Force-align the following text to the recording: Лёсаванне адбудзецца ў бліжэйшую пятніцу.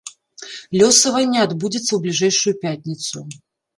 Лёсаванне 0.77 1.39
адбудзецца 1.47 1.89
ў 1.93 1.99
бліжэйшую 2.07 2.53
пятніцу. 2.65 3.17